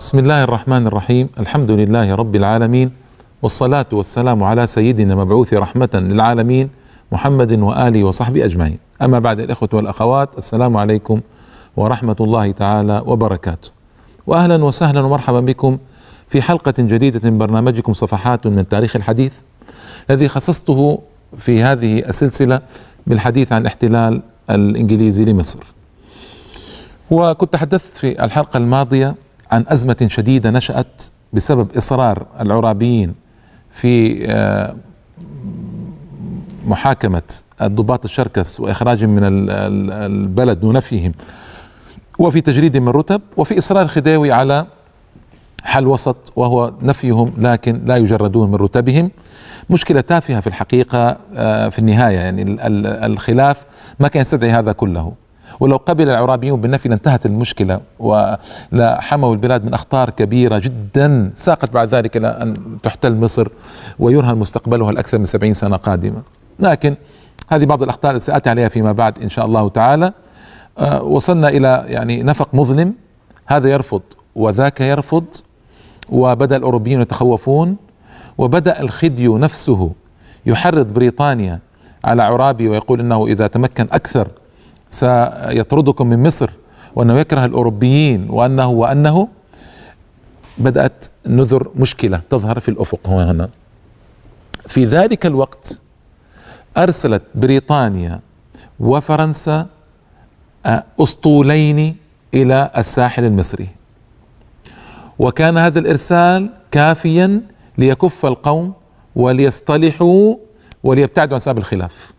[0.00, 2.90] بسم الله الرحمن الرحيم الحمد لله رب العالمين
[3.42, 6.70] والصلاة والسلام على سيدنا مبعوث رحمة للعالمين
[7.12, 11.20] محمد وآله وصحبه أجمعين أما بعد الإخوة والأخوات السلام عليكم
[11.76, 13.70] ورحمة الله تعالى وبركاته
[14.26, 15.78] وأهلا وسهلا ومرحبا بكم
[16.28, 19.34] في حلقة جديدة من برنامجكم صفحات من التاريخ الحديث
[20.10, 20.98] الذي خصصته
[21.38, 22.60] في هذه السلسلة
[23.06, 25.60] بالحديث عن الاحتلال الإنجليزي لمصر
[27.10, 29.14] وكنت تحدثت في الحلقة الماضية
[29.50, 33.14] عن أزمة شديدة نشأت بسبب إصرار العرابيين
[33.72, 34.76] في آه،
[36.66, 37.22] محاكمة
[37.62, 39.22] الضباط الشركس وإخراجهم من
[39.92, 41.12] البلد ونفيهم
[42.18, 44.66] وفي تجريد من رتب وفي إصرار الخديوي على
[45.62, 49.10] حل وسط وهو نفيهم لكن لا يجردون من رتبهم.
[49.70, 52.56] مشكلة تافهة في الحقيقة آه، في النهاية يعني
[53.06, 53.64] الخلاف
[54.00, 55.12] ما كان يستدعي هذا كله.
[55.60, 61.32] ولو قبل العرابيون بالنفي لانتهت المشكلة ولحموا البلاد من أخطار كبيرة جدا.
[61.36, 63.48] ساقت بعد ذلك إلى أن تحتل مصر
[63.98, 66.22] ويرهن مستقبلها الأكثر من سبعين سنة قادمة.
[66.58, 66.96] لكن
[67.48, 70.12] هذه بعض الأخطار التي سأتي عليها فيما بعد إن شاء الله تعالى.
[70.78, 72.94] آه، وصلنا إلى يعني نفق مظلم.
[73.46, 74.02] هذا يرفض
[74.34, 75.24] وذاك يرفض
[76.08, 77.76] وبدأ الأوروبيون يتخوفون
[78.38, 79.92] وبدأ الخديو نفسه
[80.46, 81.58] يحرض بريطانيا
[82.04, 84.28] على عرابي ويقول إنه إذا تمكن أكثر
[84.90, 86.50] سيطردكم من مصر
[86.94, 89.28] وانه يكره الأوروبيين وانه وأنه
[90.58, 93.48] بدأت نذر مشكلة تظهر في الأفق هنا.
[94.66, 95.78] في ذلك الوقت
[96.76, 98.20] أرسلت بريطانيا
[98.80, 99.66] وفرنسا
[101.00, 101.96] أسطولين
[102.34, 103.68] إلى الساحل المصري.
[105.18, 107.42] وكان هذا الإرسال كافيا
[107.78, 108.72] ليكف القوم
[109.16, 110.34] وليصطلحوا
[110.84, 112.12] وليبتعدوا عن اسباب الخلاف.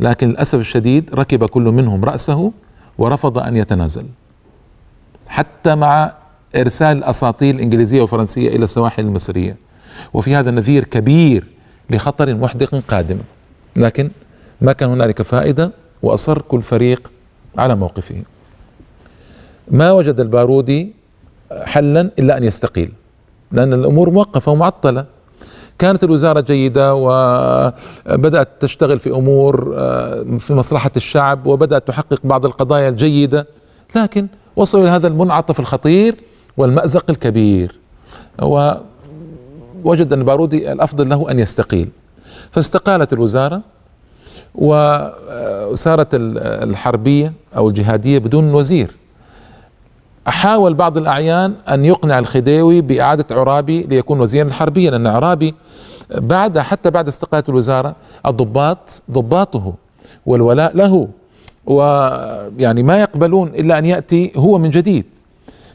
[0.00, 2.52] لكن للأسف الشديد ركب كل منهم رأسه
[2.98, 4.06] ورفض أن يتنازل.
[5.28, 6.14] حتى مع
[6.56, 9.56] إرسال الاساطيل الانجليزيه والفرنسيه إلى السواحل المصرية.
[10.14, 11.46] وفي هذا نذير كبير
[11.90, 13.18] لخطر محدق قادم.
[13.76, 14.10] لكن
[14.60, 15.72] ما كان هنالك فائدة
[16.02, 17.10] وأصر كل فريق
[17.58, 18.22] على موقفه.
[19.70, 20.92] ما وجد البارودي
[21.52, 22.92] حلا إلا أن يستقيل.
[23.52, 25.06] لأن الأمور موقفة ومعطلة.
[25.78, 32.88] كانت الوزارة جيدة وبدأت تشتغل في أمور آه، في مصلحة الشعب وبدأت تحقق بعض القضايا
[32.88, 33.46] الجيدة.
[33.96, 34.26] لكن
[34.56, 36.14] وصلوا إلى هذا المنعطف الخطير
[36.56, 37.74] والمأزق الكبير.
[38.42, 41.88] ووجد أن بارودي الأفضل له أن يستقيل.
[42.50, 43.60] فاستقالت الوزارة
[44.54, 48.90] وصارت الحربية أو الجهادية بدون وزير.
[50.26, 55.54] حاول بعض الأعيان أن يقنع الخديوي بإعادة عرابي ليكون وزيرا الحربية لأن عرابي
[56.14, 59.72] بعد حتى بعد استقالة الوزارة الضباط ضباطه
[60.26, 61.08] والولاء له.
[61.66, 65.04] ويعني ما يقبلون إلا أن يأتي هو من جديد.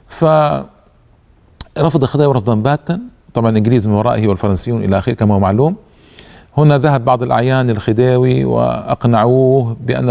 [0.08, 3.00] فرفض الخديوي رفضا باتا.
[3.34, 5.76] طبعا الإنجليز من ورائه والفرنسيون إلى آخره كما هو معلوم.
[6.58, 10.10] هنا ذهب بعض الأعيان للخديوي وأقنعوه بأن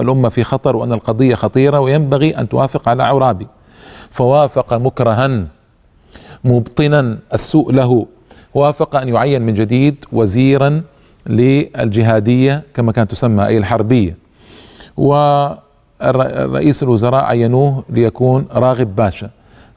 [0.00, 3.46] الأمة في خطر وأن القضية خطيرة وينبغي أن توافق على عرابي
[4.10, 5.44] فوافق مكرها
[6.44, 8.06] مبطنا السوء له.
[8.54, 10.82] وافق أن يعين من جديد وزيرا
[11.26, 14.16] للجهادية كما كانت تسمى أي الحربية.
[14.96, 19.30] ورئيس الوزراء عينوه ليكون راغب باشا.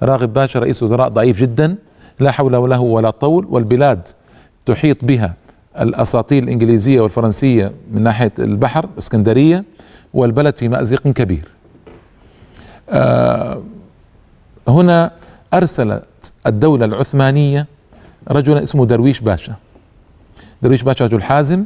[0.03, 1.75] راغب باشا رئيس وزراء ضعيف جدا
[2.19, 4.07] لا حول له ولا طول والبلاد
[4.65, 5.33] تحيط بها
[5.79, 9.63] الأساطيل الإنجليزية والفرنسية من ناحية البحر اسكندرية
[10.13, 11.47] والبلد في مأزق كبير.
[12.89, 13.61] آه
[14.67, 15.11] هنا
[15.53, 16.03] أرسلت
[16.47, 17.67] الدولة العثمانية
[18.31, 19.53] رجلا اسمه درويش باشا.
[20.61, 21.65] درويش باشا رجل حازم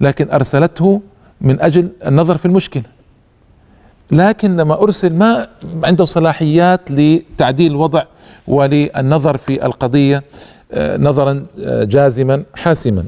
[0.00, 1.00] لكن أرسلته
[1.40, 2.82] من أجل النظر في المشكلة.
[4.10, 5.46] لكن لما أرسل ما
[5.84, 8.04] عنده صلاحيات لتعديل الوضع
[8.48, 10.22] وللنظر في القضية
[10.72, 13.04] آه، نظرا آه، جازما حاسما.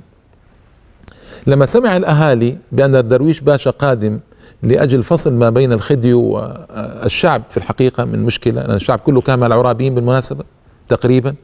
[1.47, 4.21] لما سمع الأهالي بأن الدرويش باشا قادم
[4.62, 9.47] لأجل فصل ما بين الخديو والشعب في الحقيقة من مشكلة لأن الشعب كله كان مع
[9.47, 10.45] العرابيين بالمناسبة
[10.89, 11.30] تقريبا.
[11.30, 11.34] آه،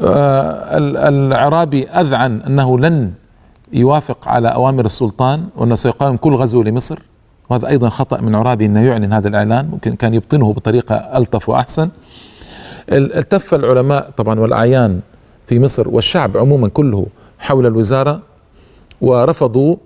[0.00, 3.12] العرابي أذعن أنه لن
[3.72, 6.98] يوافق على أوامر السلطان وأنه سيقاوم كل غزو لمصر.
[7.50, 11.88] وهذا أيضا خطأ من عرابي إنه يعلن هذا الإعلان ممكن كان يبطنه بطريقة ألطف وأحسن.
[12.92, 15.00] التف العلماء طبعا والأعيان
[15.46, 17.06] في مصر والشعب عموما كله
[17.38, 18.20] حول الوزارة
[19.00, 19.76] ورفضوا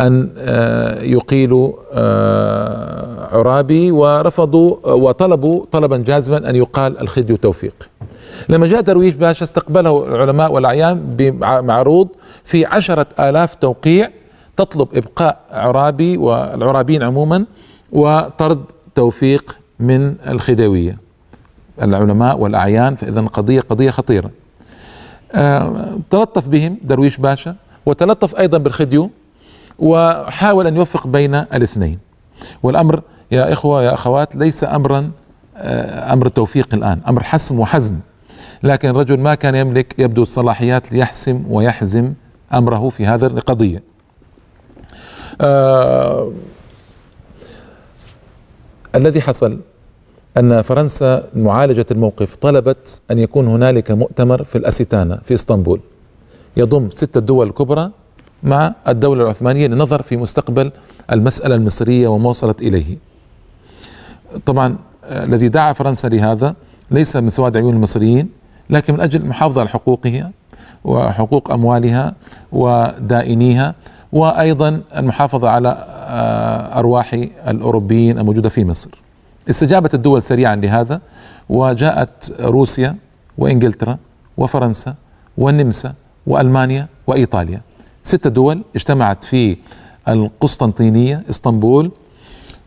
[0.00, 7.88] أن آه، يقيلوا آه، عرابي ورفضوا آه، وطلبوا طلبا جازما أن يقال الخديو توفيق.
[8.48, 12.08] لما جاء درويش باشا استقبله العلماء والأعيان بمعروض
[12.44, 14.10] في عشرة آلاف توقيع
[14.56, 17.44] تطلب إبقاء عرابي والعرابين عموما
[17.92, 18.64] وطرد
[18.94, 20.98] توفيق من الخديوية.
[21.82, 24.30] العلماء والأعيان فإذا القضية قضية خطيرة.
[25.32, 27.56] آه، تلطف بهم درويش باشا
[27.86, 29.10] وتلطف أيضا بالخديو
[29.78, 31.98] وحاول أن يوفق بين الاثنين.
[32.62, 33.02] والأمر
[33.32, 35.10] يا إخوة يا أخوات ليس أمرا
[35.56, 37.98] آه، أمر توفيق الآن أمر حسم وحزم.
[38.62, 42.12] لكن الرجل ما كان يملك يبدو الصلاحيات ليحسم ويحزم
[42.54, 43.82] أمره في هذا القضية.
[45.40, 46.32] آه
[48.94, 49.60] الذي حصل
[50.36, 55.80] أن فرنسا معالجة الموقف طلبت أن يكون هنالك مؤتمر في الأسيتانا في إسطنبول.
[56.56, 57.90] يضم ستة دول كبرى
[58.42, 60.72] مع الدولة العثمانية للنظر في مستقبل
[61.12, 62.98] المسألة المصرية وما وصلت إليه.
[64.46, 66.54] طبعا الذي دعا فرنسا لهذا
[66.90, 68.41] ليس من سواد عيون المصريين
[68.72, 70.30] لكن من أجل المحافظة على حقوقها
[70.84, 72.14] وحقوق أموالها
[72.52, 73.74] ودائنيها
[74.12, 77.12] وأيضا المحافظة على آه، أرواح
[77.48, 78.90] الأوروبيين الموجودة في مصر.
[79.50, 81.00] استجابت الدول سريعا لهذا
[81.48, 82.96] وجاءت روسيا
[83.38, 83.98] وإنجلترا
[84.36, 84.94] وفرنسا
[85.38, 85.94] والنمسا
[86.26, 87.60] وألمانيا وإيطاليا.
[88.02, 89.56] ست دول اجتمعت في
[90.08, 91.90] القسطنطينية إسطنبول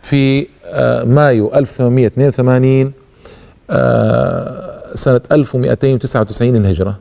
[0.02, 2.94] في آه، مايو 1882
[3.70, 7.00] آه، سنة 1299 الهجرة.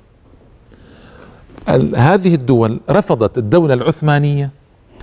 [1.96, 4.50] هذه الدول رفضت الدولة العثمانية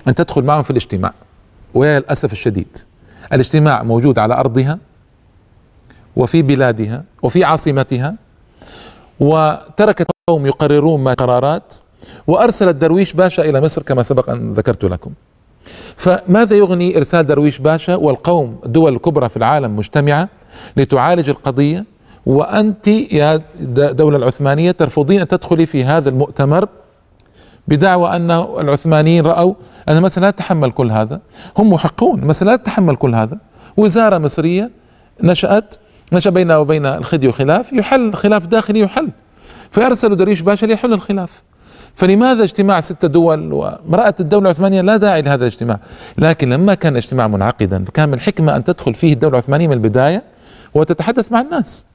[0.08, 1.12] أن تدخل معهم في الاجتماع
[1.74, 2.78] وللأسف الشديد
[3.32, 4.78] الاجتماع موجود على أرضها
[6.16, 8.14] وفي بلادها وفي عاصمتها
[9.20, 11.74] وتركت قوم يقررون ما قرارات
[12.26, 15.12] وأرسل الدرويش باشا إلى مصر كما سبق أن ذكرت لكم.
[15.96, 20.28] فماذا يغني إرسال درويش باشا والقوم الدول الكبرى في العالم مجتمعة
[20.76, 21.84] لتعالج القضية؟
[22.26, 23.40] وأنت يا
[23.92, 26.68] دولة العثمانية ترفضين أن تدخلي في هذا المؤتمر
[27.68, 29.54] بدعوى أن العثمانيين رأوا
[29.88, 31.20] أن المسألة لا تتحمل كل هذا.
[31.58, 32.18] هم محقون.
[32.18, 33.38] المسألة لا تتحمل كل هذا.
[33.76, 34.70] وزارة مصرية
[35.22, 35.74] نشأت
[36.12, 39.08] نشأ بينها وبين الخديو خلاف يحل خلاف داخلي يحل.
[39.70, 41.42] فيرسلوا دريش باشا ليحل الخلاف.
[41.94, 45.80] فلماذا اجتماع ستة دول ورأت الدولة العثمانية؟ لا داعي لهذا الاجتماع.
[46.18, 50.22] لكن لما كان الاجتماع منعقدا كان من الحكمة أن تدخل فيه الدولة العثمانية من البداية
[50.74, 51.86] وتتحدث مع الناس.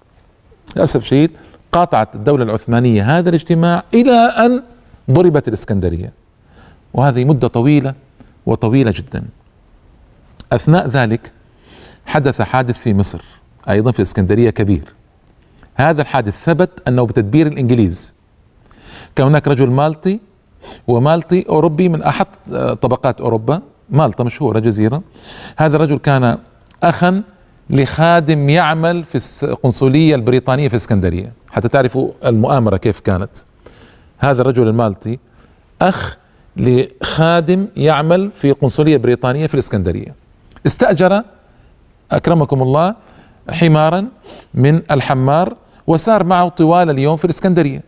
[0.75, 1.31] للأسف شديد
[1.71, 4.63] قاطعت الدولة العثمانية هذا الاجتماع إلى أن
[5.11, 6.13] ضربت الإسكندرية.
[6.93, 7.93] وهذه مدة طويلة
[8.45, 9.23] وطويلة جدا.
[10.51, 11.31] أثناء ذلك
[12.05, 13.21] حدث حادث في مصر
[13.69, 14.93] أيضا في الإسكندرية كبير.
[15.75, 18.13] هذا الحادث ثبت أنه بتدبير الإنجليز.
[19.15, 20.19] كان هناك رجل مالطي
[20.87, 22.27] ومالطي أوروبي من أحد
[22.81, 25.03] طبقات أوروبا مالطا مشهورة جزيرة.
[25.57, 26.37] هذا الرجل كان
[26.83, 27.23] أخا
[27.69, 31.33] لخادم يعمل في القنصلية البريطانية في اسكندرية.
[31.49, 33.29] حتى تعرفوا المؤامرة كيف كانت.
[34.17, 35.19] هذا الرجل المالطي
[35.81, 36.17] أخ
[36.57, 40.15] لخادم يعمل في قنصلية بريطانية في الإسكندرية.
[40.65, 41.23] استأجر
[42.11, 42.95] أكرمكم الله
[43.49, 44.07] حمارا
[44.53, 45.55] من الحمار
[45.87, 47.83] وسار معه طوال اليوم في الإسكندرية.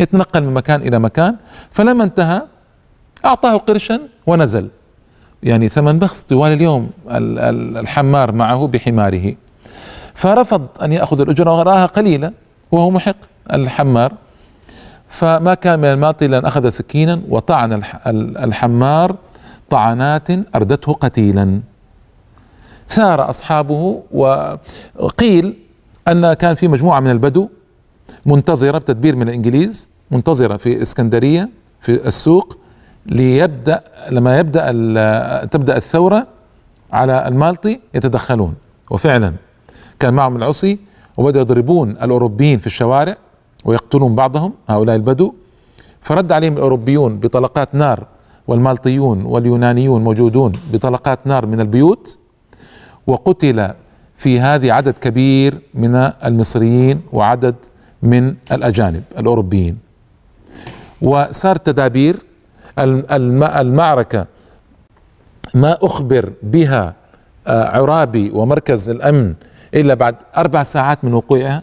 [0.00, 1.36] يتنقل من مكان إلى مكان
[1.72, 2.42] فلما انتهى
[3.24, 4.68] أعطاه قرشا ونزل.
[5.42, 9.34] يعني ثمن بخس طوال اليوم الحمار معه بحماره.
[10.14, 12.32] فرفض أن يأخذ الأجرة وراها قليلة
[12.72, 13.16] وهو محق
[13.52, 14.12] الحمار.
[15.08, 17.82] فما كان من الماطل أن أخذ سكينا وطعن
[18.36, 19.16] الحمار
[19.70, 21.60] طعنات أردته قتيلا.
[22.88, 24.02] ثار أصحابه
[24.98, 25.54] وقيل
[26.08, 27.48] أن كان في مجموعة من البدو
[28.26, 31.48] منتظرة بتدبير من الإنجليز منتظرة في إسكندرية
[31.80, 32.58] في السوق
[33.08, 34.62] ليبدأ لما يبدأ
[35.44, 36.26] تبدأ الثورة
[36.92, 38.54] على المالطي يتدخلون.
[38.90, 39.32] وفعلا
[40.00, 40.78] كان معهم العصي
[41.16, 43.16] وبدأوا يضربون الأوروبيين في الشوارع
[43.64, 45.34] ويقتلون بعضهم هؤلاء البدو.
[46.02, 48.06] فرد عليهم الأوروبيون بطلقات نار
[48.46, 52.18] والمالطيون واليونانيون موجودون بطلقات نار من البيوت.
[53.06, 53.70] وقتل
[54.16, 57.54] في هذه عدد كبير من المصريين وعدد
[58.02, 59.78] من الأجانب الأوروبيين.
[61.02, 62.16] وصار تدابير
[62.78, 64.26] المعركة.
[65.54, 66.94] ما أخبر بها
[67.46, 69.34] آه، عرابي ومركز الأمن
[69.74, 71.62] إلا بعد أربع ساعات من وقوعها؟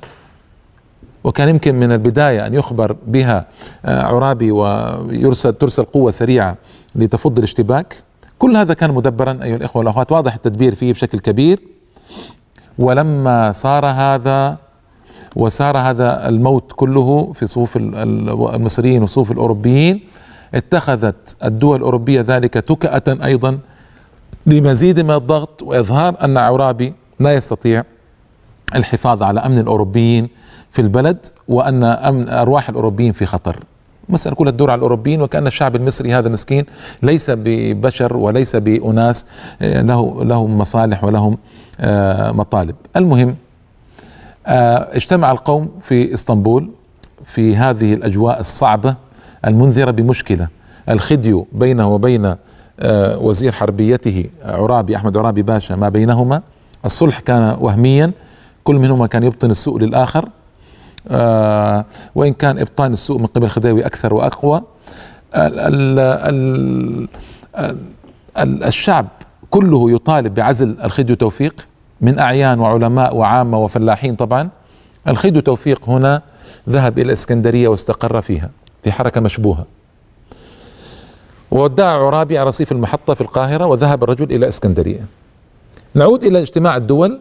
[1.23, 3.45] وكان يمكن من البداية أن يخبر بها
[3.85, 6.55] آه، عرابي ويرسل ترسل قوة سريعة
[6.95, 8.03] لتفض الاشتباك.
[8.39, 10.11] كل هذا كان مدبرا أيها الإخوة والأخوات.
[10.11, 11.59] واضح التدبير فيه بشكل كبير.
[12.77, 14.57] ولما صار هذا
[15.35, 20.01] وسار هذا الموت كله في صفوف المصريين وصفوف الأوروبيين
[20.55, 23.59] اتخذت الدول الأوروبية ذلك تكأة أيضا
[24.45, 27.83] لمزيد من الضغط وإظهار أن عرابي لا يستطيع
[28.75, 30.29] الحفاظ على أمن الأوروبيين
[30.71, 33.63] في البلد وأن أمن أرواح الأوروبيين في خطر.
[34.09, 36.65] مسألة كلها تدور على الأوروبيين وكأن الشعب المصري هذا مسكين
[37.03, 39.25] ليس ببشر وليس بأناس
[39.61, 41.37] له لهم مصالح ولهم
[41.79, 42.75] آه، مطالب.
[42.95, 43.35] المهم
[44.47, 46.69] آه، اجتمع القوم في إسطنبول
[47.25, 48.95] في هذه الأجواء الصعبة
[49.45, 50.47] المنذرة بمشكلة.
[50.89, 52.35] الخديو بينه وبين
[52.79, 56.41] آه، وزير حربيته عرابي أحمد عرابي باشا ما بينهما.
[56.85, 58.11] الصلح كان وهميا.
[58.63, 60.29] كل منهما كان يبطن السوء للآخر.
[61.09, 61.85] آه،
[62.15, 63.49] وإن كان إبطان السوء من قبل
[65.35, 67.07] ال ال
[68.37, 69.07] ال الشعب
[69.49, 71.67] كله يطالب بعزل الخديو توفيق
[72.01, 74.49] من أعيان وعلماء وعامة وفلاحين طبعا.
[75.07, 76.21] الخديو توفيق هنا
[76.69, 78.49] ذهب إلى الاسكندريه واستقر فيها.
[78.85, 79.65] في حركة مشبوهة.
[81.51, 85.05] وودع عرابي على رصيف المحطة في القاهرة وذهب الرجل إلى إسكندرية.
[85.93, 87.19] نعود إلى اجتماع الدول.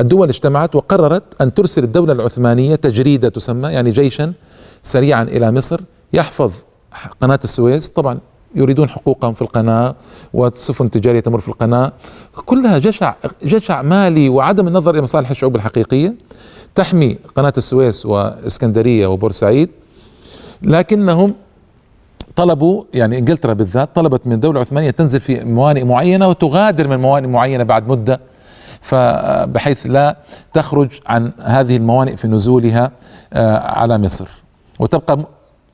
[0.00, 4.32] الدول اجتمعت وقررت أن ترسل الدولة العثمانية تجريده تسمى يعني جيشا
[4.82, 5.80] سريعا إلى مصر
[6.12, 6.52] يحفظ
[7.20, 7.90] قناة السويس.
[7.90, 8.18] طبعا
[8.54, 9.94] يريدون حقوقهم في القناة
[10.34, 11.92] والسفن التجارية تمر في القناة.
[12.46, 16.14] كلها جشع جشع مالي وعدم النظر إلى مصالح الشعوب الحقيقية.
[16.74, 19.70] تحمي قناة السويس وإسكندرية وبورسعيد.
[20.62, 21.34] لكنهم
[22.36, 27.26] طلبوا يعني إنجلترا بالذات طلبت من الدولة العثمانية تنزل في موانئ معينة وتغادر من موانئ
[27.28, 28.20] معينة بعد مدة
[28.80, 30.16] فبحيث لا
[30.52, 32.90] تخرج عن هذه الموانئ في نزولها
[33.32, 34.28] آه، على مصر.
[34.78, 35.18] وتبقى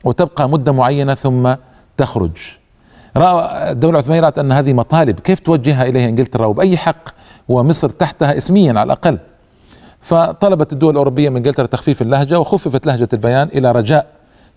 [0.05, 1.55] وتبقى مدة معينة ثم
[1.97, 2.31] تخرج.
[3.17, 5.21] رأى الدولة العثمانية رأت أن هذه مطالب.
[5.21, 7.09] كيف توجهها إليها إنجلترا؟ وبأي حق؟
[7.49, 9.19] ومصر تحتها اسميا على الأقل.
[10.01, 14.07] فطلبت الدول الأوروبية من إنجلترا تخفيف اللهجة وخففت لهجة البيان إلى رجاء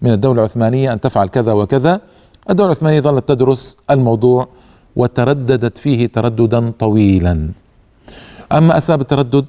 [0.02, 2.02] من الدولة العثمانية أن تفعل كذا وكذا.
[2.50, 4.48] الدولة العثمانية ظلت تدرس الموضوع
[4.96, 7.50] وترددت فيه ترددا طويلا.
[8.52, 9.46] أما أسباب التردد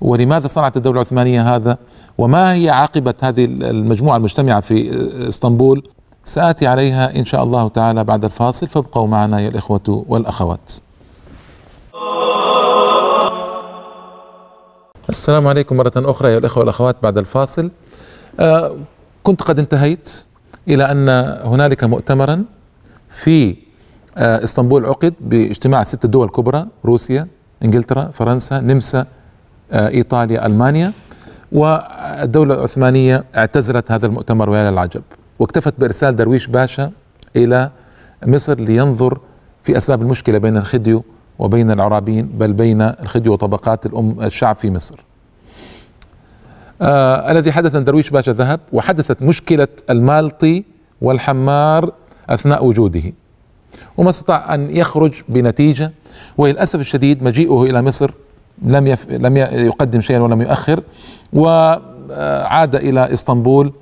[0.00, 1.78] ولماذا صنعت الدولة العثمانية هذا؟
[2.18, 4.90] وما هي عاقبة هذه المجموعة المجتمعة في
[5.28, 5.82] إسطنبول؟
[6.24, 8.68] سآتي عليها إن شاء الله تعالى بعد الفاصل.
[8.68, 10.72] فابقوا معنا يا الإخوة والأخوات.
[15.08, 17.70] السلام عليكم مرة أخرى يا الإخوة والأخوات بعد الفاصل.
[18.40, 18.76] آه
[19.22, 20.24] كنت قد انتهيت
[20.68, 21.08] إلى أن
[21.48, 22.44] هنالك مؤتمرا
[23.10, 23.56] في
[24.16, 27.26] آه إسطنبول عقد باجتماع ست دول كبرى روسيا
[27.64, 29.06] إنجلترا فرنسا نمسا
[29.72, 30.92] آه إيطاليا ألمانيا.
[31.52, 35.02] والدولة العثمانية اعتزلت هذا المؤتمر ويا العجب
[35.38, 36.90] واكتفت بإرسال درويش باشا
[37.36, 37.70] إلى
[38.26, 39.18] مصر لينظر
[39.64, 41.04] في أسباب المشكلة بين الخديو
[41.38, 45.04] وبين العرابيين بل بين الخديو وطبقات الأم الشعب في مصر.
[46.82, 50.64] آه الذي حدث درويش باشا ذهب وحدثت مشكلة المالطي
[51.02, 51.92] والحمار
[52.30, 53.12] أثناء وجوده.
[53.96, 55.92] وما استطاع أن يخرج بنتيجة
[56.38, 58.10] وللأسف الشديد مجيئه إلى مصر
[58.62, 59.06] لم يف...
[59.10, 60.82] لم يقدم شيئا ولم يؤخر
[61.32, 63.72] وعاد إلى إسطنبول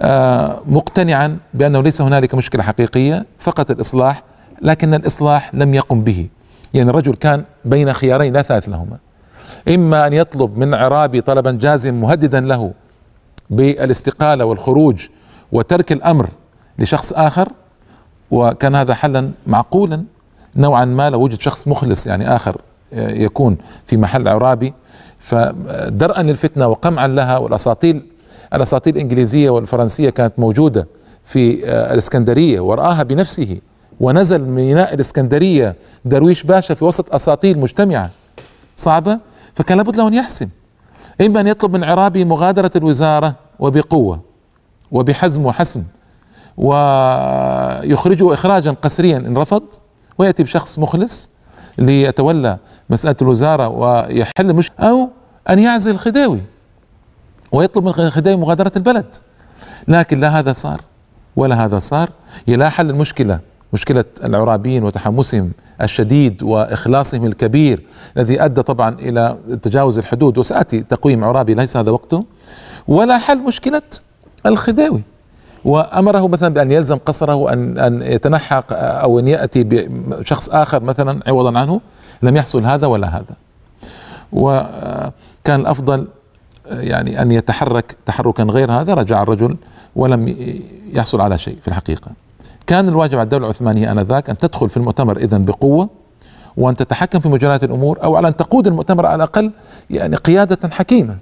[0.00, 4.22] آه، مقتنعا بأنه ليس هنالك مشكلة حقيقية فقط الإصلاح
[4.62, 6.26] لكن الإصلاح لم يقم به.
[6.74, 8.96] يعني الرجل كان بين خيارين لا ثالث لهما.
[9.68, 12.72] إما أن يطلب من عرابي طلبا جازم مهددا له
[13.50, 15.06] بالاستقالة والخروج
[15.52, 16.28] وترك الأمر
[16.78, 17.48] لشخص آخر
[18.30, 20.04] وكان هذا حلا معقولا.
[20.56, 22.60] نوعا ما لو وجد شخص مخلص يعني آخر
[22.92, 24.74] يكون في محل عرابي.
[25.18, 28.02] فدرءا للفتنة وقمعا لها والأساطيل
[28.54, 30.86] الأساطيل الإنجليزية والفرنسية كانت موجودة
[31.24, 33.58] في آه، الإسكندرية ورآها بنفسه.
[34.00, 38.10] ونزل ميناء الإسكندرية درويش باشا في وسط أساطيل مجتمعة
[38.76, 39.18] صعبة.
[39.58, 40.48] فكان لابد له أن يحسم.
[41.20, 44.20] إما أن يطلب من عرابي مغادرة الوزارة وبقوة
[44.92, 45.84] وبحزم وحسم
[46.56, 49.62] ويخرجه اخراجا قسريا إن رفض
[50.18, 51.30] ويأتي بشخص مخلص
[51.78, 52.58] ليتولى
[52.90, 55.10] مسألة الوزارة ويحل مش أو
[55.50, 56.40] أن يعزل الخديوي
[57.52, 59.16] ويطلب من الخديوي مغادرة البلد.
[59.88, 60.80] لكن لا هذا صار
[61.36, 62.10] ولا هذا صار.
[62.46, 63.40] لا حل المشكلة
[63.72, 65.50] مشكلة العرابيين وتحمسهم
[65.82, 67.82] الشديد وإخلاصهم الكبير
[68.16, 70.38] الذي أدى طبعا إلى تجاوز الحدود.
[70.38, 72.24] وسأتي تقويم عرابي ليس هذا وقته؟
[72.88, 73.82] ولا حل مشكلة
[74.46, 75.02] الخديوي
[75.64, 81.58] وأمره مثلا بأن يلزم قصره ان أن يتنحى أو أن يأتي بشخص آخر مثلا عوضا
[81.58, 81.80] عنه.
[82.22, 83.36] لم يحصل هذا ولا هذا.
[84.32, 86.08] وكان الأفضل
[86.70, 88.94] يعني أن يتحرك تحركا غير هذا.
[88.94, 89.56] رجع الرجل
[89.96, 90.36] ولم
[90.92, 92.10] يحصل على شيء في الحقيقة.
[92.68, 95.88] كان الواجب على الدولة العثمانية آنذاك أن تدخل في المؤتمر إذا بقوة
[96.56, 99.52] وأن تتحكم في مجريات الأمور أو على أن تقود المؤتمر على الأقل
[99.90, 101.16] يعني قيادة حكيمة.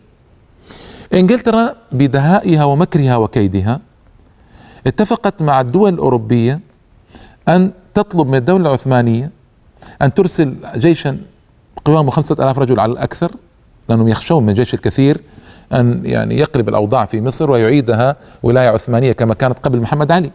[1.15, 3.81] إنجلترا بدهائها ومكرها وكيدها
[4.87, 6.61] اتفقت مع الدول الأوروبية
[7.49, 9.31] أن تطلب من الدولة العثمانية
[10.03, 11.19] أن ترسل جيشا
[11.85, 13.33] قوامه خمسة ألاف رجل على الأكثر
[13.89, 15.21] لأنهم يخشون من الجيش الكثير
[15.73, 20.31] أن يعني يقلب الأوضاع في مصر ويعيدها ولاية عثمانية كما كانت قبل محمد علي.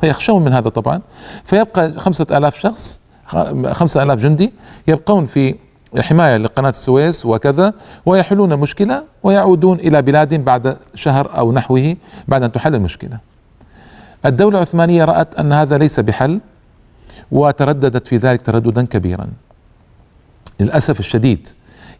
[0.00, 1.00] فيخشون من هذا طبعا.
[1.44, 3.00] فيبقى خمسة آلاف شخص
[3.72, 4.52] خمسة آلاف جندي
[4.88, 5.54] يبقون في
[5.98, 7.74] حماية لقناة السويس وكذا
[8.06, 11.96] ويحلون المشكلة ويعودون إلى بلادهم بعد شهر أو نحوه
[12.28, 13.18] بعد أن تحل المشكلة.
[14.26, 16.40] الدولة العثمانية رأت أن هذا ليس بحل
[17.32, 19.28] وترددت في ذلك ترددا كبيرا.
[20.60, 21.48] للأسف الشديد.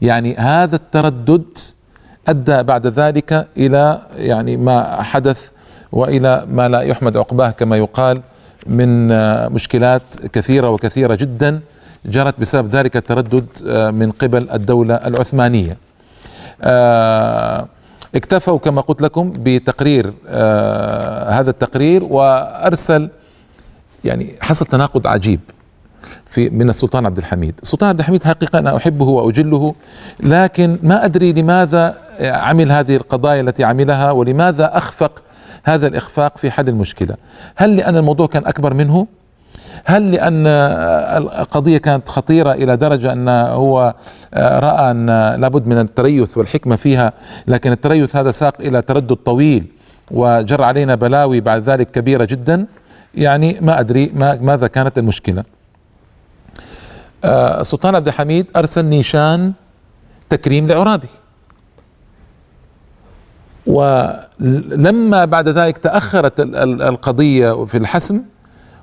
[0.03, 1.59] يعني هذا التردد
[2.29, 5.51] أدى بعد ذلك إلى يعني ما حدث
[5.93, 8.23] وإلى ما لا يحمد عقباه كما يقال
[8.67, 9.07] من
[9.53, 10.03] مشكلات
[10.33, 11.61] كثيرة وكثيرة جدا
[12.07, 13.47] جرت بسبب ذلك التردد
[13.95, 15.77] من قبل الدولة العثمانية.
[18.15, 20.07] اكتفوا كما قلت لكم بتقرير
[21.29, 23.09] هذا التقرير وأرسل
[24.05, 25.41] يعني حصل تناقض عجيب
[26.31, 29.75] في من السلطان عبد الحميد السلطان عبد الحميد حقيقة أنا أحبه وأجله
[30.21, 35.23] لكن ما أدري لماذا عمل هذه القضايا التي عملها ولماذا أخفق
[35.65, 37.15] هذا الإخفاق في حل المشكلة.
[37.57, 39.07] هل لأن الموضوع كان أكبر منه؟
[39.85, 40.47] هل لأن
[41.17, 43.95] القضية كانت خطيرة إلى درجة أن هو
[44.37, 45.07] رأى أن
[45.41, 47.13] لابد من التريث والحكمة فيها
[47.47, 49.67] لكن التريث هذا ساق إلى تردد طويل
[50.11, 52.67] وجر علينا بلاوي بعد ذلك كبيرة جدا.
[53.15, 55.45] يعني ما أدري ما ماذا كانت المشكلة.
[57.25, 59.53] السلطان عبد الحميد أرسل نيشان
[60.31, 61.09] تكريم لعرابي
[63.69, 68.23] ولما بعد ذلك تأخرت القضية في الحسم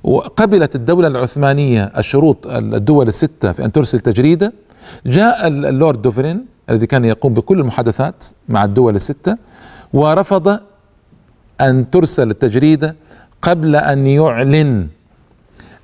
[0.04, 4.54] وقبلت الدولة العثمانية الشروط الدول الستة في أن ترسل تجريدة
[5.06, 9.38] جاء اللورد دوفرين الذي كان يقوم بكل المحادثات مع الدول الستة
[9.94, 10.60] ورفض
[11.62, 12.96] أن ترسل التجريدة
[13.42, 14.88] قبل أن يعلن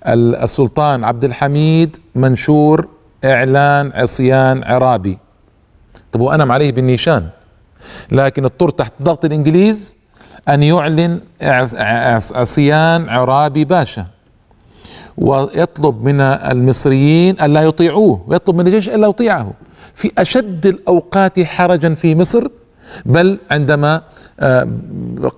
[0.08, 2.88] السلطان عبد الحميد منشور
[3.26, 5.18] إعلان عصيان عرابي.
[6.12, 7.28] طب وأنم عليه بالنيشان؟
[8.12, 9.98] لكن اضطر تحت ضغط الإنجليز
[10.50, 11.20] أن يعلن
[12.36, 14.06] عصيان عرابي باشا.
[15.18, 19.54] ويطلب من المصريين الا يطيعوه ويطلب من الجيش الا يطيعه.
[19.96, 22.48] في أشد الأوقات حرجا في مصر
[23.06, 24.02] بل عندما
[24.40, 24.68] آه،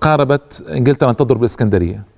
[0.00, 2.13] قاربت إنجلترا ان تضرب الإسكندرية.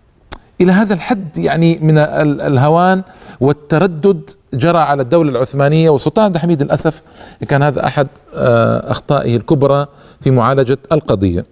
[0.60, 3.02] إلى هذا الحد يعني من الهوان
[3.40, 7.02] والتردد جرى على الدولة العثمانية والسلطان عبد الحميد للأسف
[7.48, 9.86] كان هذا أحد آه، أخطائه الكبرى
[10.20, 11.44] في معالجة القضية.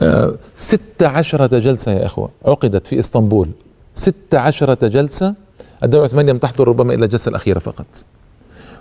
[0.00, 3.50] آه، ستة عشرة جلسة يا إخوة عقدت في إسطنبول.
[3.94, 5.34] ستة عشرة جلسة
[5.82, 7.86] الدولة العثمانية لم تحضر ربما إلا الجلسة الأخيرة فقط.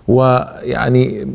[0.07, 1.27] ويعني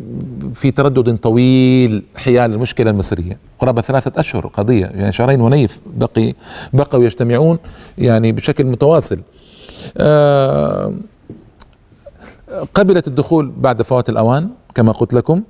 [0.55, 3.39] في تردد طويل حيال المشكلة المصرية.
[3.59, 6.35] قرابة ثلاثة أشهر قضية يعني شهرين ونيف بقي
[6.73, 7.59] بقوا يجتمعون
[7.99, 9.21] يعني بشكل متواصل.
[9.99, 10.95] آه
[12.75, 15.43] قبلت الدخول بعد فوات الأوان كما قلت لكم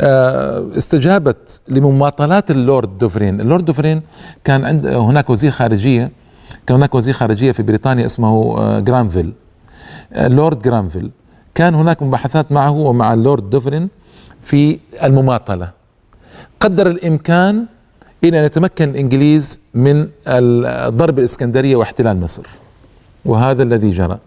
[0.00, 3.40] آه استجابت لمماطلات اللورد دوفرين.
[3.40, 4.02] اللورد دوفرين
[4.44, 6.10] كان عند هناك وزير خارجية
[6.66, 9.32] كان هناك وزير خارجية في بريطانيا اسمه آه جرانفيل.
[10.12, 11.10] اللورد جرانفيل.
[11.54, 13.88] كان هناك مباحثات معه ومع اللورد دوفرين
[14.42, 15.70] في المماطلة.
[16.60, 17.66] قدر الإمكان
[18.24, 20.08] إلى أن يتمكن الإنجليز من
[20.88, 22.46] ضرب الإسكندرية واحتلال مصر.
[23.24, 24.18] وهذا الذي جرى.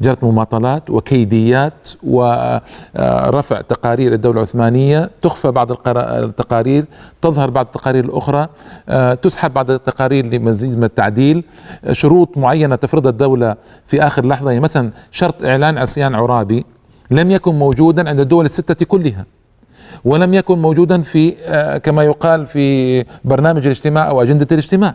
[0.00, 5.10] جرت مماطلات وكيديات ورفع تقارير الدولة العثمانية.
[5.22, 6.84] تخفى بعض التقارير.
[7.22, 8.48] تظهر بعض التقارير الأخرى.
[8.88, 11.44] آه، تسحب بعض التقارير لمزيد من التعديل.
[11.92, 14.50] شروط معينة تفرضها الدولة في آخر لحظة.
[14.50, 16.64] يعني مثلا شرط إعلان عصيان عرابي.
[17.10, 19.26] لم يكن موجودا عند الدول الستة كلها
[20.04, 24.94] ولم يكن موجودا في آه، كما يقال في برنامج الاجتماع أو أجندة الاجتماع.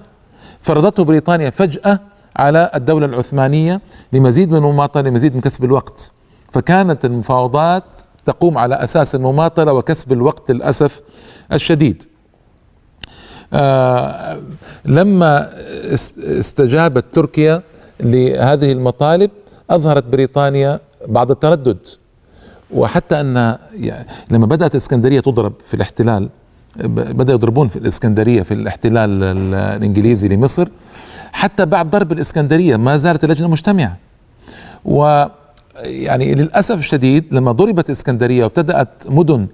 [0.62, 2.00] فرضته بريطانيا فجأة
[2.36, 3.82] على الدولة العثمانية
[4.13, 6.12] لمزيد من المماطلة لمزيد من كسب الوقت.
[6.54, 7.84] فكانت المفاوضات
[8.26, 11.02] تقوم على أساس المماطلة وكسب الوقت للأسف
[11.54, 12.04] الشديد.
[13.54, 14.39] آه
[14.86, 15.50] لما
[16.39, 17.62] استجابت تركيا
[18.00, 19.32] لهذه المطالب
[19.69, 21.78] أظهرت بريطانيا بعض التردد.
[22.73, 26.29] وحتى أن يعني لما بدأت الإسكندرية تضرب في الاحتلال
[26.86, 30.67] بدأوا يضربون في الإسكندرية في الاحتلال الإنجليزي لمصر
[31.31, 33.97] حتى بعد ضرب الإسكندرية ما زالت اللجنة مجتمعة.
[34.86, 35.25] و
[35.75, 39.47] يعني للأسف الشديد لما ضربت الإسكندرية وابتدأت مدن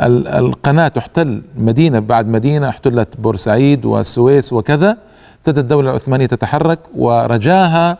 [0.00, 4.96] القناة تحتل مدينة بعد مدينة احتلت بورسعيد والسويس وكذا
[5.38, 7.98] ابتدت الدولة العثمانية تتحرك ورجاها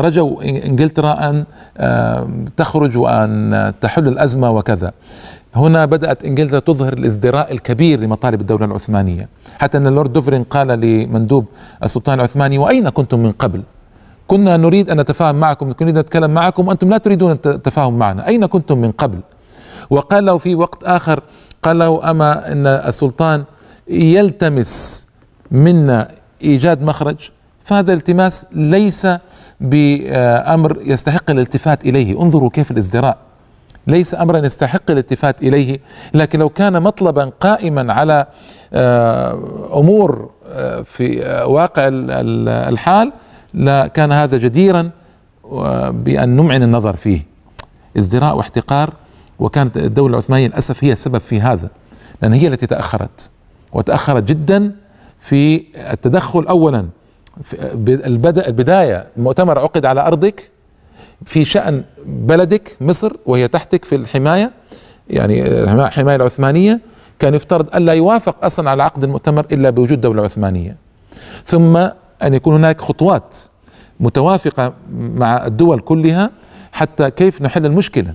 [0.00, 1.44] رجوا إنجلترا أن
[1.78, 4.92] آه، تخرج وأن تحل الأزمة وكذا.
[5.54, 9.28] هنا بدأت إنجلترا تظهر الازدراء الكبير لمطالب الدولة العثمانية.
[9.58, 11.44] حتى أن اللورد دوفرين قال لمندوب
[11.82, 13.62] السلطان العثماني وأين كنتم من قبل؟
[14.26, 18.26] كنا نريد أن نتفاهم معكم نريد أن نتكلم معكم وأنتم لا تريدون التفاهم معنا.
[18.28, 19.20] أين كنتم من قبل؟
[19.90, 21.20] وقال له في وقت آخر
[21.62, 23.44] قال له أما إن السلطان
[23.88, 25.08] يلتمس
[25.50, 26.08] منا
[26.44, 27.30] إيجاد مخرج؟
[27.64, 29.06] فهذا الالتماس ليس
[29.60, 32.22] بأمر يستحق الالتفات إليه.
[32.22, 33.18] انظروا كيف الازدراء.
[33.86, 35.80] ليس أمرا يستحق الالتفات إليه
[36.14, 38.26] لكن لو كان مطلبا قائما على
[38.72, 39.32] آه،
[39.74, 43.12] أمور آه، في آه، واقع الحال
[43.54, 44.90] لكان هذا جديرا
[45.90, 47.20] بأن نمعن النظر فيه.
[47.98, 48.92] ازدراء واحتقار
[49.38, 51.68] وكانت الدولة العثمانية للأسف هي السبب في هذا
[52.22, 53.30] لأن هي التي تأخرت
[53.72, 54.72] وتأخرت جدا
[55.20, 56.86] في التدخل اولا
[58.46, 60.50] البداية المؤتمر عقد على أرضك
[61.24, 64.50] في شأن بلدك مصر وهي تحتك في الحماية
[65.10, 66.80] يعني الحماية العثمانية.
[67.18, 70.76] كان يفترض ألا يوافق أصلا على عقد المؤتمر إلا بوجود دولة عثمانية.
[71.46, 71.76] ثم
[72.22, 73.36] أن يكون هناك خطوات
[74.00, 76.30] متوافقة مع الدول كلها
[76.72, 78.14] حتى كيف نحل المشكلة.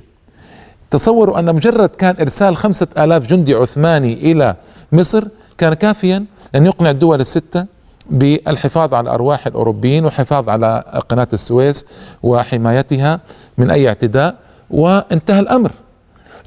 [0.92, 4.56] تصوروا أن مجرد كان إرسال خمسة آلاف جندي عثماني إلى
[4.92, 5.28] مصر
[5.58, 6.26] كان كافيا
[6.56, 7.66] أن يقنع الدول الستة
[8.10, 11.86] بالحفاظ على أرواح الأوروبيين والحفاظ على قناة السويس
[12.24, 13.20] وحمايتها
[13.58, 14.36] من أي اعتداء
[14.70, 15.72] وانتهى الأمر.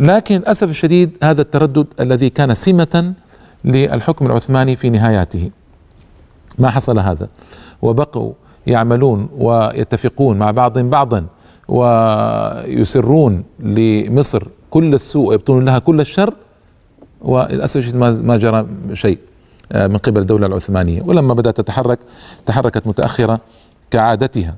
[0.00, 3.12] لكن للأسف الشديد هذا التردد الذي كان سمة
[3.64, 5.50] للحكم العثماني في نهاياته.
[6.58, 7.28] ما حصل هذا؟
[7.82, 8.32] وبقوا
[8.66, 11.26] يعملون ويتفقون مع بعضهم بعضا
[11.68, 16.34] ويسرون لمصر كل السوء ويبطون لها كل الشر
[17.20, 19.18] وللأسف ما جرى شيء.
[19.74, 21.02] من قبل الدولة العثمانية.
[21.02, 21.98] ولما بدأت تتحرك
[22.46, 23.40] تحركت متأخرة
[23.90, 24.54] كعادتها.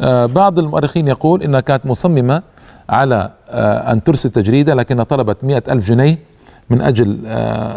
[0.00, 2.42] آه، بعض المؤرخين يقول إنها كانت مصممة
[2.88, 6.18] على آه، أن ترسل تجريدة لكنها طلبت مئة ألف جنيه
[6.70, 7.26] من أجل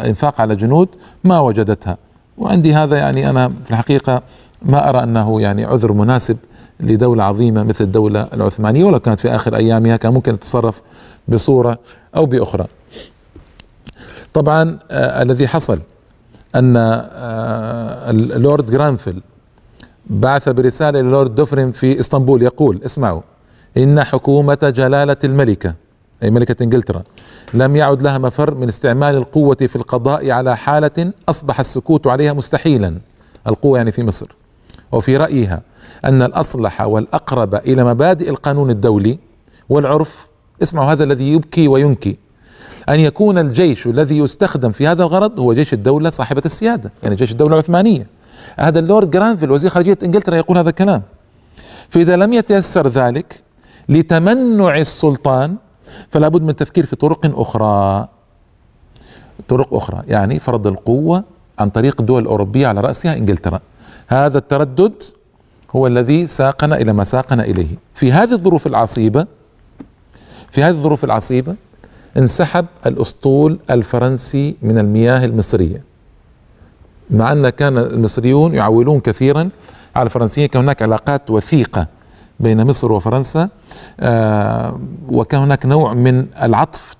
[0.05, 0.87] إنفاق على جنود
[1.23, 1.97] ما وجدتها.
[2.37, 4.21] وعندي هذا يعني أنا في الحقيقة
[4.61, 6.37] ما أرى أنه يعني عذر مناسب
[6.79, 10.81] لدولة عظيمة مثل الدولة العثمانية ولو كانت في آخر أيامها كان ممكن تتصرف
[11.27, 11.79] بصورة
[12.15, 12.65] أو بأخرى.
[14.33, 15.79] طبعا الذي حصل
[16.55, 19.21] أن آه، اللورد جرانفيل
[20.07, 23.21] بعث برسالة للورد دوفرين في إسطنبول يقول اسمعوا
[23.77, 25.75] إن حكومة جلالة الملكة
[26.23, 27.03] أي ملكة إنجلترا
[27.53, 32.97] لم يعد لها مفر من استعمال القوة في القضاء على حالة أصبح السكوت عليها مستحيلا
[33.47, 34.35] القوة يعني في مصر.
[34.91, 35.61] وفي رأيها
[36.05, 39.19] أن الأصلح والأقرب إلى مبادئ القانون الدولي
[39.69, 40.27] والعرف
[40.63, 42.17] اسمعوا هذا الذي يبكي وينكي
[42.89, 47.31] أن يكون الجيش الذي يستخدم في هذا الغرض هو جيش الدولة صاحبة السيادة يعني جيش
[47.31, 48.07] الدولة العثمانية.
[48.59, 51.01] هذا اللورد جرانفيل وزير خارجية إنجلترا يقول هذا الكلام.
[51.89, 53.41] فإذا لم يتيسر ذلك
[53.89, 55.55] لتمنع السلطان
[56.11, 58.07] فلا بد من التفكير في طرق أخرى.
[59.47, 61.23] طرق أخرى يعني فرض القوة
[61.59, 63.59] عن طريق الدول الأوروبية على رأسها إنجلترا.
[64.07, 65.03] هذا التردد
[65.75, 67.77] هو الذي ساقنا إلى ما ساقنا إليه.
[67.95, 69.25] في هذه الظروف العصيبة
[70.51, 71.55] في هذه الظروف العصيبة
[72.17, 75.83] انسحب الأسطول الفرنسي من المياه المصرية.
[77.09, 79.49] مع أن كان المصريون يعولون كثيرا
[79.95, 81.87] على الفرنسيين كان هناك علاقات وثيقة
[82.39, 83.49] بين مصر وفرنسا
[83.99, 86.95] آه وكان هناك نوع من العطف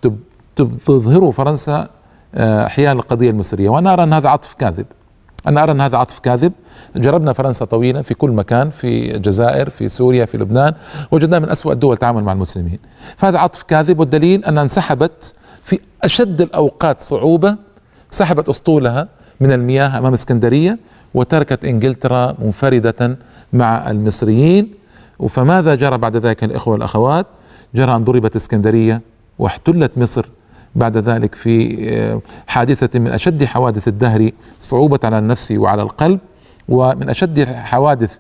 [0.86, 1.90] تظهره فرنسا
[2.36, 3.70] آه حيال القضية المصرية.
[3.70, 4.86] وأنا أرى أن هذا عطف كاذب.
[5.48, 6.54] أنا أرى أن هذا عطف كاذب.
[6.96, 10.74] جربنا فرنسا طويلا في كل مكان في الجزائر في سوريا في لبنان
[11.12, 12.80] وجدنا من أسوأ الدول تعامل مع المسلمين.
[13.18, 17.56] فهذا عطف كاذب والدليل أنها انسحبت في أشد الأوقات صعوبة
[18.12, 19.08] سحبت أسطولها
[19.40, 20.80] من المياه أمام اسكندرية
[21.14, 23.18] وتركت إنجلترا منفردة
[23.54, 24.74] مع المصريين.
[25.30, 27.28] فماذا جرى بعد ذلك الإخوة والأخوات؟
[27.76, 29.02] جرى أن ضربت اسكندرية
[29.40, 30.26] واحتلت مصر
[30.76, 36.20] بعد ذلك في آه، حادثة من أشد حوادث الدهر صعوبة على النفس وعلى القلب
[36.70, 38.18] ومن أشد الحوادث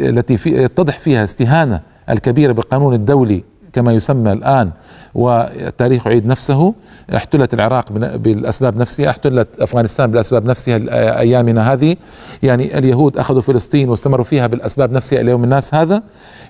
[0.00, 4.70] التي في يتضح فيها استهانة الكبيرة بالقانون الدولي كما يسمى الآن
[5.14, 6.74] والتاريخ يعيد نفسه
[7.14, 10.80] احتلت العراق بالأسباب نفسها احتلت أفغانستان بالأسباب نفسها
[11.20, 11.96] أيامنا هذه.
[12.42, 16.02] يعني اليهود أخذوا فلسطين واستمروا فيها بالأسباب نفسها إلى يوم الناس هذا.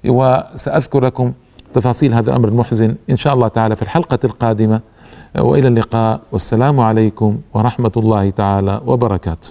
[0.05, 1.33] وسأذكر لكم
[1.75, 4.81] تفاصيل هذا الأمر المحزن إن شاء الله تعالى في الحلقة القادمة.
[5.41, 6.21] وإلى اللقاء.
[6.33, 9.49] والسلام عليكم ورحمة الله تعالى وبركاته.